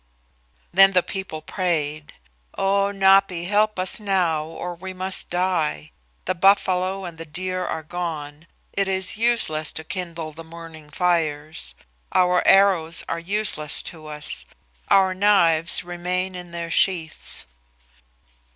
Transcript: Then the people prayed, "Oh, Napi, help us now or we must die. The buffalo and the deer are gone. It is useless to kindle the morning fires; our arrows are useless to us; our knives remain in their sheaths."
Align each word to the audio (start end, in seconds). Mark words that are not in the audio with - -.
Then 0.71 0.93
the 0.93 1.03
people 1.03 1.43
prayed, 1.43 2.13
"Oh, 2.57 2.89
Napi, 2.91 3.45
help 3.45 3.77
us 3.77 3.99
now 3.99 4.45
or 4.45 4.73
we 4.73 4.93
must 4.93 5.29
die. 5.29 5.91
The 6.25 6.33
buffalo 6.33 7.05
and 7.05 7.19
the 7.19 7.25
deer 7.27 7.63
are 7.67 7.83
gone. 7.83 8.47
It 8.73 8.87
is 8.87 9.15
useless 9.17 9.71
to 9.73 9.83
kindle 9.83 10.31
the 10.31 10.43
morning 10.43 10.89
fires; 10.89 11.75
our 12.13 12.41
arrows 12.47 13.03
are 13.07 13.19
useless 13.19 13.83
to 13.93 14.07
us; 14.07 14.43
our 14.89 15.13
knives 15.13 15.83
remain 15.83 16.33
in 16.33 16.49
their 16.49 16.71
sheaths." 16.71 17.45